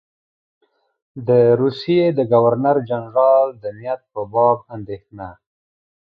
[1.27, 1.29] د
[1.61, 5.29] روسیې د ګورنر جنرال د نیت په باب اندېښنه.